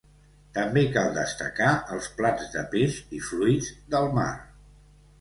També 0.53 0.81
cal 0.95 1.11
destacar 1.17 1.69
els 1.97 2.09
plats 2.23 2.51
de 2.57 2.65
peix 2.75 2.99
i 3.21 3.23
fruits 3.31 3.73
del 3.97 4.15
mar. 4.21 4.31